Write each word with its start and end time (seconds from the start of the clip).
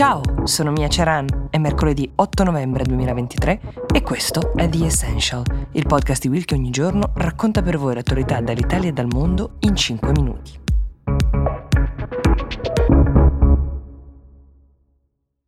Ciao, 0.00 0.22
sono 0.44 0.70
Mia 0.70 0.88
Ceran, 0.88 1.48
è 1.50 1.58
mercoledì 1.58 2.10
8 2.14 2.42
novembre 2.42 2.84
2023 2.84 3.60
e 3.92 4.00
questo 4.00 4.54
è 4.56 4.66
The 4.66 4.86
Essential, 4.86 5.42
il 5.72 5.84
podcast 5.86 6.22
di 6.22 6.28
Will 6.28 6.44
che 6.44 6.54
ogni 6.54 6.70
giorno 6.70 7.12
racconta 7.16 7.60
per 7.60 7.76
voi 7.76 7.92
l'attualità 7.92 8.40
dall'Italia 8.40 8.88
e 8.88 8.92
dal 8.94 9.08
mondo 9.08 9.56
in 9.58 9.76
5 9.76 10.10
minuti. 10.12 10.58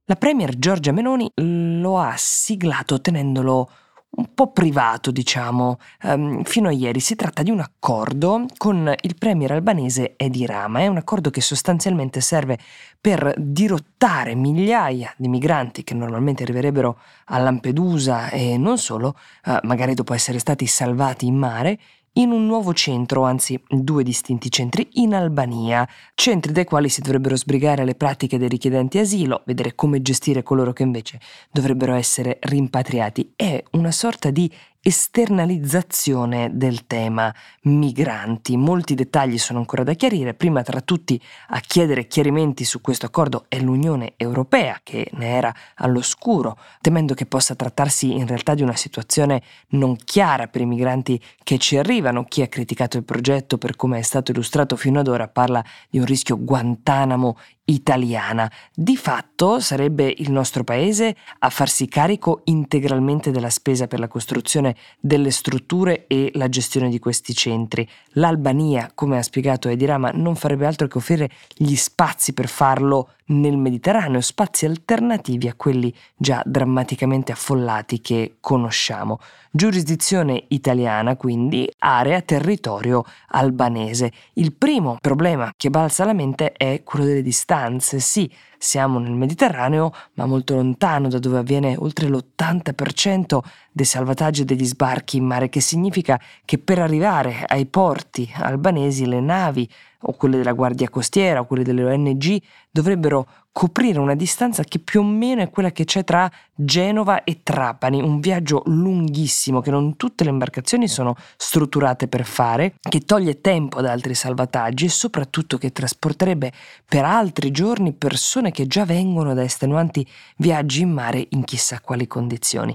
La 0.04 0.16
Premier 0.16 0.58
Giorgia 0.58 0.92
Meloni 0.92 1.32
lo 1.36 1.98
ha 1.98 2.12
siglato 2.18 3.00
tenendolo 3.00 3.70
un 4.14 4.34
po' 4.34 4.52
privato, 4.52 5.10
diciamo, 5.10 5.78
um, 6.02 6.42
fino 6.42 6.68
a 6.68 6.72
ieri. 6.72 7.00
Si 7.00 7.16
tratta 7.16 7.42
di 7.42 7.50
un 7.50 7.60
accordo 7.60 8.44
con 8.58 8.92
il 9.00 9.14
premier 9.16 9.52
albanese 9.52 10.14
Edi 10.16 10.44
Rama. 10.44 10.80
È 10.80 10.86
un 10.86 10.98
accordo 10.98 11.30
che 11.30 11.40
sostanzialmente 11.40 12.20
serve 12.20 12.58
per 13.00 13.34
dirottare 13.38 14.34
migliaia 14.34 15.12
di 15.16 15.28
migranti 15.28 15.82
che 15.82 15.94
normalmente 15.94 16.42
arriverebbero 16.42 16.98
a 17.26 17.38
Lampedusa 17.38 18.28
e 18.28 18.58
non 18.58 18.76
solo, 18.76 19.16
uh, 19.46 19.58
magari 19.62 19.94
dopo 19.94 20.12
essere 20.12 20.38
stati 20.38 20.66
salvati 20.66 21.26
in 21.26 21.36
mare, 21.36 21.78
in 22.14 22.30
un 22.30 22.46
nuovo 22.46 22.74
centro, 22.74 23.22
anzi 23.24 23.58
due 23.68 24.02
distinti 24.02 24.50
centri, 24.50 24.88
in 24.94 25.14
Albania, 25.14 25.88
centri 26.14 26.52
dai 26.52 26.64
quali 26.64 26.88
si 26.88 27.00
dovrebbero 27.00 27.36
sbrigare 27.36 27.84
le 27.84 27.94
pratiche 27.94 28.38
dei 28.38 28.48
richiedenti 28.48 28.98
asilo, 28.98 29.42
vedere 29.46 29.74
come 29.74 30.02
gestire 30.02 30.42
coloro 30.42 30.72
che 30.72 30.82
invece 30.82 31.20
dovrebbero 31.50 31.94
essere 31.94 32.38
rimpatriati. 32.40 33.32
È 33.34 33.62
una 33.72 33.92
sorta 33.92 34.30
di 34.30 34.50
esternalizzazione 34.82 36.50
del 36.52 36.86
tema 36.86 37.32
migranti. 37.62 38.56
Molti 38.56 38.94
dettagli 38.94 39.38
sono 39.38 39.60
ancora 39.60 39.84
da 39.84 39.94
chiarire. 39.94 40.34
Prima 40.34 40.62
tra 40.62 40.80
tutti 40.80 41.20
a 41.48 41.60
chiedere 41.60 42.08
chiarimenti 42.08 42.64
su 42.64 42.80
questo 42.80 43.06
accordo 43.06 43.44
è 43.48 43.60
l'Unione 43.60 44.14
Europea 44.16 44.80
che 44.82 45.08
ne 45.12 45.28
era 45.28 45.54
all'oscuro, 45.76 46.58
temendo 46.80 47.14
che 47.14 47.26
possa 47.26 47.54
trattarsi 47.54 48.12
in 48.12 48.26
realtà 48.26 48.54
di 48.54 48.62
una 48.62 48.74
situazione 48.74 49.42
non 49.68 49.96
chiara 49.96 50.48
per 50.48 50.62
i 50.62 50.66
migranti 50.66 51.20
che 51.44 51.58
ci 51.58 51.76
arrivano. 51.76 52.24
Chi 52.24 52.42
ha 52.42 52.48
criticato 52.48 52.96
il 52.96 53.04
progetto 53.04 53.58
per 53.58 53.76
come 53.76 54.00
è 54.00 54.02
stato 54.02 54.32
illustrato 54.32 54.74
fino 54.74 54.98
ad 54.98 55.06
ora 55.06 55.28
parla 55.28 55.64
di 55.88 56.00
un 56.00 56.04
rischio 56.04 56.42
Guantanamo 56.42 57.36
italiana. 57.64 58.50
Di 58.74 58.96
fatto 58.96 59.60
sarebbe 59.60 60.12
il 60.16 60.30
nostro 60.30 60.64
paese 60.64 61.16
a 61.40 61.50
farsi 61.50 61.86
carico 61.86 62.40
integralmente 62.44 63.30
della 63.30 63.50
spesa 63.50 63.86
per 63.86 64.00
la 64.00 64.08
costruzione 64.08 64.74
delle 65.00 65.30
strutture 65.30 66.06
e 66.06 66.30
la 66.34 66.48
gestione 66.48 66.88
di 66.88 66.98
questi 66.98 67.34
centri. 67.34 67.88
L'Albania, 68.12 68.90
come 68.94 69.18
ha 69.18 69.22
spiegato 69.22 69.68
Edi 69.68 69.84
Rama, 69.84 70.10
non 70.10 70.34
farebbe 70.34 70.66
altro 70.66 70.88
che 70.88 70.98
offrire 70.98 71.30
gli 71.54 71.74
spazi 71.76 72.32
per 72.32 72.48
farlo 72.48 73.12
nel 73.26 73.56
Mediterraneo, 73.56 74.20
spazi 74.20 74.66
alternativi 74.66 75.48
a 75.48 75.54
quelli 75.54 75.94
già 76.16 76.42
drammaticamente 76.44 77.32
affollati 77.32 78.00
che 78.00 78.36
conosciamo. 78.40 79.18
Giurisdizione 79.50 80.44
italiana, 80.48 81.16
quindi 81.16 81.70
area, 81.78 82.20
territorio 82.22 83.04
albanese. 83.28 84.10
Il 84.34 84.52
primo 84.54 84.96
problema 85.00 85.52
che 85.56 85.70
balza 85.70 86.02
alla 86.02 86.14
mente 86.14 86.52
è 86.52 86.82
quello 86.84 87.04
delle 87.04 87.22
distanze. 87.22 88.00
Sì, 88.00 88.30
siamo 88.56 88.98
nel 88.98 89.12
Mediterraneo, 89.12 89.92
ma 90.14 90.24
molto 90.24 90.54
lontano 90.54 91.08
da 91.08 91.18
dove 91.18 91.38
avviene 91.38 91.76
oltre 91.78 92.08
l'80% 92.08 93.38
dei 93.70 93.84
salvataggi 93.84 94.42
e 94.42 94.44
degli 94.44 94.64
sbarchi 94.64 95.18
in 95.18 95.24
mare, 95.24 95.48
che 95.48 95.60
significa 95.60 96.20
che 96.44 96.58
per 96.58 96.78
arrivare 96.78 97.44
ai 97.46 97.66
porti 97.66 98.30
albanesi 98.34 99.04
le 99.06 99.20
navi 99.20 99.68
o 100.02 100.12
quelle 100.12 100.36
della 100.36 100.52
Guardia 100.52 100.88
Costiera 100.88 101.40
o 101.40 101.46
quelle 101.46 101.62
delle 101.62 101.84
ONG 101.84 102.40
dovrebbero 102.70 103.26
coprire 103.52 103.98
una 103.98 104.14
distanza 104.14 104.64
che 104.64 104.78
più 104.78 105.00
o 105.00 105.04
meno 105.04 105.42
è 105.42 105.50
quella 105.50 105.72
che 105.72 105.84
c'è 105.84 106.04
tra 106.04 106.30
Genova 106.54 107.22
e 107.22 107.42
Trapani, 107.42 108.00
un 108.00 108.18
viaggio 108.18 108.62
lunghissimo 108.66 109.60
che 109.60 109.70
non 109.70 109.96
tutte 109.96 110.24
le 110.24 110.30
imbarcazioni 110.30 110.88
sono 110.88 111.14
strutturate 111.36 112.08
per 112.08 112.24
fare, 112.24 112.74
che 112.80 113.00
toglie 113.00 113.40
tempo 113.42 113.78
ad 113.78 113.86
altri 113.86 114.14
salvataggi 114.14 114.86
e 114.86 114.88
soprattutto 114.88 115.58
che 115.58 115.70
trasporterebbe 115.70 116.50
per 116.88 117.04
altri 117.04 117.50
giorni 117.50 117.92
persone 117.92 118.50
che 118.50 118.66
già 118.66 118.84
vengono 118.86 119.34
da 119.34 119.42
estenuanti 119.42 120.06
viaggi 120.38 120.80
in 120.80 120.90
mare 120.90 121.26
in 121.30 121.44
chissà 121.44 121.80
quali 121.80 122.06
condizioni. 122.06 122.74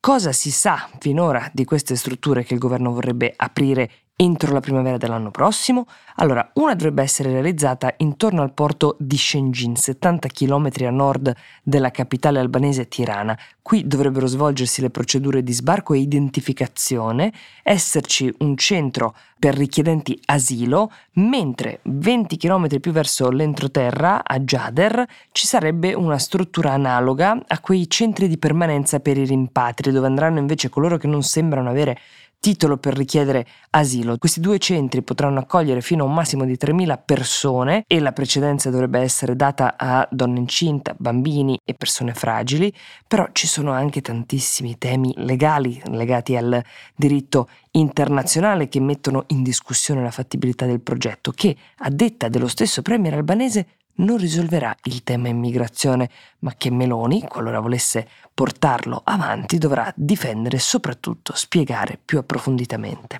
Cosa 0.00 0.32
si 0.32 0.50
sa 0.50 0.88
finora 1.00 1.50
di 1.52 1.64
queste 1.64 1.96
strutture 1.96 2.44
che 2.44 2.54
il 2.54 2.60
governo 2.60 2.92
vorrebbe 2.92 3.32
aprire 3.34 3.90
entro 4.20 4.52
la 4.52 4.58
primavera 4.58 4.96
dell'anno 4.96 5.30
prossimo? 5.30 5.86
Allora, 6.16 6.50
una 6.54 6.74
dovrebbe 6.74 7.02
essere 7.02 7.30
realizzata 7.30 7.94
intorno 7.98 8.42
al 8.42 8.52
porto 8.52 8.96
di 8.98 9.16
Shenzhen, 9.16 9.76
70 9.76 10.28
km 10.28 10.70
a 10.80 10.90
nord 10.90 11.32
della 11.62 11.92
capitale 11.92 12.40
albanese 12.40 12.88
Tirana. 12.88 13.38
Qui 13.62 13.86
dovrebbero 13.86 14.26
svolgersi 14.26 14.80
le 14.80 14.90
procedure 14.90 15.44
di 15.44 15.52
sbarco 15.52 15.94
e 15.94 15.98
identificazione, 15.98 17.32
esserci 17.62 18.34
un 18.38 18.56
centro 18.56 19.14
per 19.38 19.54
richiedenti 19.54 20.20
asilo, 20.24 20.90
mentre 21.12 21.78
20 21.84 22.36
km 22.36 22.80
più 22.80 22.90
verso 22.90 23.30
l'entroterra, 23.30 24.24
a 24.24 24.40
Jader, 24.40 25.06
ci 25.30 25.46
sarebbe 25.46 25.94
una 25.94 26.18
struttura 26.18 26.72
analoga 26.72 27.40
a 27.46 27.60
quei 27.60 27.88
centri 27.88 28.26
di 28.26 28.38
permanenza 28.38 28.98
per 28.98 29.16
i 29.16 29.24
rimpatri, 29.24 29.92
dove 29.92 30.08
andranno 30.08 30.40
invece 30.40 30.68
coloro 30.68 30.96
che 30.96 31.06
non 31.06 31.22
sembrano 31.22 31.68
avere 31.68 31.98
titolo 32.40 32.76
per 32.76 32.96
richiedere 32.96 33.46
asilo. 33.70 34.16
Questi 34.16 34.40
due 34.40 34.58
centri 34.58 35.02
potranno 35.02 35.40
accogliere 35.40 35.80
fino 35.80 36.04
a 36.04 36.06
un 36.06 36.14
massimo 36.14 36.44
di 36.44 36.54
3.000 36.54 37.00
persone 37.04 37.84
e 37.86 38.00
la 38.00 38.12
precedenza 38.12 38.70
dovrebbe 38.70 39.00
essere 39.00 39.36
data 39.36 39.74
a 39.76 40.06
donne 40.10 40.38
incinte, 40.38 40.94
bambini 40.96 41.58
e 41.64 41.74
persone 41.74 42.14
fragili, 42.14 42.72
però 43.06 43.28
ci 43.32 43.46
sono 43.46 43.72
anche 43.72 44.00
tantissimi 44.00 44.78
temi 44.78 45.12
legali 45.16 45.80
legati 45.86 46.36
al 46.36 46.62
diritto 46.94 47.48
internazionale 47.72 48.68
che 48.68 48.80
mettono 48.80 49.24
in 49.28 49.42
discussione 49.42 50.02
la 50.02 50.10
fattibilità 50.10 50.66
del 50.66 50.80
progetto 50.80 51.32
che, 51.32 51.56
a 51.78 51.90
detta 51.90 52.28
dello 52.28 52.48
stesso 52.48 52.82
premier 52.82 53.14
albanese, 53.14 53.66
non 53.98 54.16
risolverà 54.16 54.74
il 54.84 55.02
tema 55.02 55.28
immigrazione, 55.28 56.10
ma 56.40 56.54
che 56.56 56.70
Meloni, 56.70 57.22
qualora 57.22 57.60
volesse 57.60 58.08
portarlo 58.34 59.00
avanti, 59.04 59.58
dovrà 59.58 59.92
difendere 59.96 60.56
e 60.56 60.60
soprattutto 60.60 61.34
spiegare 61.34 61.98
più 62.04 62.18
approfonditamente. 62.18 63.18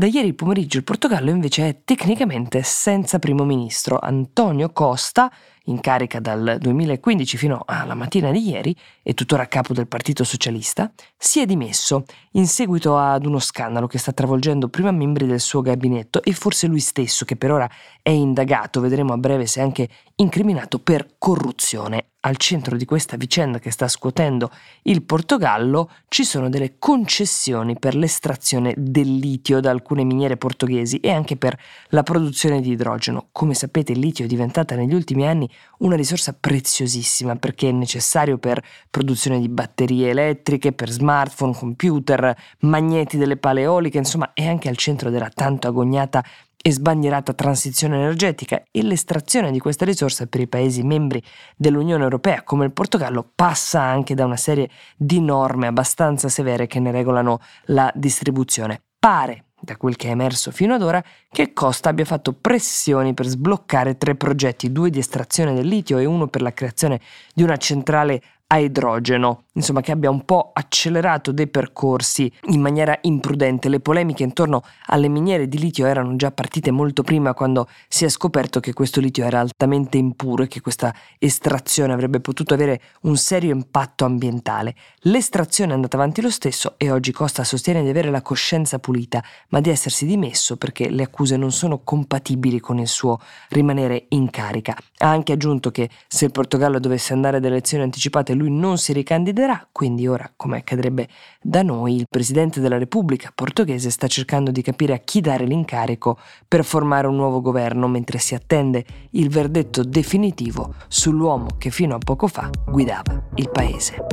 Da 0.00 0.06
ieri 0.06 0.32
pomeriggio 0.32 0.78
il 0.78 0.84
Portogallo 0.84 1.28
invece 1.28 1.68
è 1.68 1.80
tecnicamente 1.84 2.62
senza 2.62 3.18
primo 3.18 3.44
ministro. 3.44 3.98
Antonio 4.00 4.70
Costa, 4.72 5.30
in 5.64 5.80
carica 5.80 6.20
dal 6.20 6.56
2015 6.58 7.36
fino 7.36 7.62
alla 7.66 7.94
mattina 7.94 8.30
di 8.30 8.48
ieri 8.48 8.74
e 9.02 9.14
tuttora 9.14 9.46
capo 9.46 9.72
del 9.72 9.86
Partito 9.86 10.24
Socialista, 10.24 10.90
si 11.16 11.40
è 11.40 11.46
dimesso 11.46 12.04
in 12.32 12.46
seguito 12.46 12.96
ad 12.96 13.26
uno 13.26 13.38
scandalo 13.38 13.86
che 13.86 13.98
sta 13.98 14.12
travolgendo 14.12 14.68
prima 14.68 14.90
membri 14.90 15.26
del 15.26 15.40
suo 15.40 15.60
gabinetto 15.60 16.22
e 16.22 16.32
forse 16.32 16.66
lui 16.66 16.80
stesso, 16.80 17.24
che 17.24 17.36
per 17.36 17.52
ora 17.52 17.70
è 18.02 18.10
indagato, 18.10 18.80
vedremo 18.80 19.12
a 19.12 19.18
breve 19.18 19.46
se 19.46 19.60
anche 19.60 19.88
incriminato 20.16 20.78
per 20.78 21.14
corruzione 21.18 22.06
al 22.20 22.36
centro 22.36 22.76
di 22.76 22.84
questa 22.84 23.16
vicenda 23.16 23.58
che 23.58 23.70
sta 23.70 23.88
scuotendo 23.88 24.50
il 24.82 25.02
Portogallo 25.02 25.90
ci 26.08 26.24
sono 26.24 26.48
delle 26.48 26.78
concessioni 26.78 27.78
per 27.78 27.94
l'estrazione 27.94 28.74
del 28.76 29.16
litio 29.16 29.60
da 29.60 29.70
alcune 29.70 30.04
miniere 30.04 30.36
portoghesi 30.36 30.98
e 31.00 31.10
anche 31.10 31.36
per 31.36 31.58
la 31.88 32.02
produzione 32.02 32.60
di 32.60 32.72
idrogeno. 32.72 33.28
Come 33.32 33.54
sapete 33.54 33.92
il 33.92 34.00
litio 34.00 34.24
è 34.24 34.28
diventata 34.28 34.74
negli 34.74 34.92
ultimi 34.92 35.26
anni 35.26 35.49
una 35.78 35.96
risorsa 35.96 36.36
preziosissima 36.38 37.36
perché 37.36 37.68
è 37.68 37.72
necessario 37.72 38.38
per 38.38 38.62
produzione 38.90 39.40
di 39.40 39.48
batterie 39.48 40.10
elettriche, 40.10 40.72
per 40.72 40.90
smartphone, 40.90 41.54
computer, 41.54 42.36
magneti 42.60 43.16
delle 43.16 43.36
pale 43.36 43.62
eoliche, 43.62 43.98
insomma 43.98 44.32
è 44.34 44.46
anche 44.46 44.68
al 44.68 44.76
centro 44.76 45.10
della 45.10 45.30
tanto 45.32 45.68
agognata 45.68 46.24
e 46.62 46.72
sbandierata 46.72 47.32
transizione 47.32 47.96
energetica 47.96 48.62
e 48.70 48.82
l'estrazione 48.82 49.50
di 49.50 49.58
questa 49.58 49.84
risorsa 49.84 50.26
per 50.26 50.40
i 50.40 50.46
Paesi 50.46 50.82
membri 50.82 51.22
dell'Unione 51.56 52.02
Europea 52.02 52.42
come 52.42 52.66
il 52.66 52.72
Portogallo 52.72 53.30
passa 53.34 53.80
anche 53.80 54.14
da 54.14 54.26
una 54.26 54.36
serie 54.36 54.68
di 54.96 55.20
norme 55.20 55.68
abbastanza 55.68 56.28
severe 56.28 56.66
che 56.66 56.80
ne 56.80 56.90
regolano 56.90 57.40
la 57.66 57.90
distribuzione. 57.94 58.82
Pare, 58.98 59.46
da 59.70 59.76
quel 59.76 59.94
che 59.94 60.08
è 60.08 60.10
emerso 60.10 60.50
fino 60.50 60.74
ad 60.74 60.82
ora, 60.82 61.02
che 61.30 61.52
Costa 61.52 61.90
abbia 61.90 62.04
fatto 62.04 62.32
pressioni 62.32 63.14
per 63.14 63.26
sbloccare 63.26 63.96
tre 63.96 64.16
progetti, 64.16 64.72
due 64.72 64.90
di 64.90 64.98
estrazione 64.98 65.54
del 65.54 65.66
litio 65.66 65.98
e 65.98 66.04
uno 66.04 66.26
per 66.26 66.42
la 66.42 66.52
creazione 66.52 67.00
di 67.32 67.44
una 67.44 67.56
centrale 67.56 68.20
a 68.48 68.58
idrogeno. 68.58 69.44
Insomma 69.52 69.80
che 69.80 69.92
abbia 69.92 70.10
un 70.10 70.24
po' 70.24 70.50
accelerato 70.52 71.32
dei 71.32 71.48
percorsi 71.48 72.32
in 72.48 72.60
maniera 72.60 72.96
imprudente. 73.02 73.68
Le 73.68 73.80
polemiche 73.80 74.22
intorno 74.22 74.62
alle 74.86 75.08
miniere 75.08 75.48
di 75.48 75.58
litio 75.58 75.86
erano 75.86 76.16
già 76.16 76.30
partite 76.30 76.70
molto 76.70 77.02
prima 77.02 77.34
quando 77.34 77.68
si 77.88 78.04
è 78.04 78.08
scoperto 78.08 78.60
che 78.60 78.72
questo 78.72 79.00
litio 79.00 79.24
era 79.24 79.40
altamente 79.40 79.98
impuro 79.98 80.44
e 80.44 80.48
che 80.48 80.60
questa 80.60 80.94
estrazione 81.18 81.92
avrebbe 81.92 82.20
potuto 82.20 82.54
avere 82.54 82.80
un 83.02 83.16
serio 83.16 83.52
impatto 83.52 84.04
ambientale. 84.04 84.74
L'estrazione 85.00 85.72
è 85.72 85.74
andata 85.74 85.96
avanti 85.96 86.20
lo 86.20 86.30
stesso 86.30 86.74
e 86.76 86.90
oggi 86.90 87.12
Costa 87.12 87.44
sostiene 87.44 87.82
di 87.82 87.88
avere 87.88 88.10
la 88.10 88.22
coscienza 88.22 88.78
pulita, 88.78 89.22
ma 89.48 89.60
di 89.60 89.70
essersi 89.70 90.06
dimesso 90.06 90.56
perché 90.56 90.90
le 90.90 91.02
accuse 91.02 91.36
non 91.36 91.52
sono 91.52 91.80
compatibili 91.82 92.60
con 92.60 92.78
il 92.78 92.88
suo 92.88 93.18
rimanere 93.48 94.06
in 94.10 94.30
carica. 94.30 94.76
Ha 94.98 95.08
anche 95.08 95.32
aggiunto 95.32 95.70
che 95.70 95.88
se 96.06 96.26
il 96.26 96.30
Portogallo 96.30 96.78
dovesse 96.78 97.12
andare 97.12 97.38
ad 97.38 97.44
elezioni 97.44 97.82
anticipate 97.82 98.34
lui 98.34 98.50
non 98.50 98.78
si 98.78 98.92
ricandiderà, 98.92 99.39
quindi 99.72 100.06
ora, 100.06 100.30
come 100.36 100.58
accadrebbe 100.58 101.08
da 101.40 101.62
noi, 101.62 101.96
il 101.96 102.06
Presidente 102.08 102.60
della 102.60 102.78
Repubblica 102.78 103.32
portoghese 103.34 103.90
sta 103.90 104.06
cercando 104.06 104.50
di 104.50 104.62
capire 104.62 104.94
a 104.94 104.98
chi 104.98 105.20
dare 105.20 105.44
l'incarico 105.44 106.18
per 106.46 106.64
formare 106.64 107.06
un 107.06 107.16
nuovo 107.16 107.40
governo 107.40 107.88
mentre 107.88 108.18
si 108.18 108.34
attende 108.34 108.84
il 109.10 109.28
verdetto 109.28 109.82
definitivo 109.82 110.74
sull'uomo 110.88 111.48
che 111.58 111.70
fino 111.70 111.94
a 111.94 111.98
poco 111.98 112.26
fa 112.26 112.50
guidava 112.66 113.28
il 113.36 113.50
paese. 113.50 114.06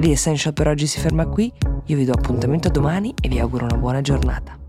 L'Essential 0.00 0.54
per 0.54 0.68
oggi 0.68 0.86
si 0.86 1.00
ferma 1.00 1.26
qui, 1.26 1.52
io 1.86 1.96
vi 1.96 2.04
do 2.04 2.12
appuntamento 2.12 2.68
domani 2.68 3.12
e 3.20 3.28
vi 3.28 3.38
auguro 3.38 3.64
una 3.64 3.76
buona 3.76 4.00
giornata. 4.00 4.67